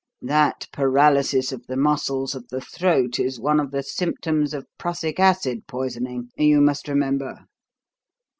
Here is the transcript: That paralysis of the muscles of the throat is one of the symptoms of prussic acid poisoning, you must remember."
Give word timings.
That 0.23 0.67
paralysis 0.73 1.51
of 1.51 1.67
the 1.67 1.77
muscles 1.77 2.33
of 2.33 2.47
the 2.47 2.59
throat 2.59 3.19
is 3.19 3.39
one 3.39 3.59
of 3.59 3.69
the 3.69 3.83
symptoms 3.83 4.51
of 4.51 4.65
prussic 4.79 5.19
acid 5.19 5.67
poisoning, 5.67 6.31
you 6.35 6.59
must 6.59 6.87
remember." 6.87 7.45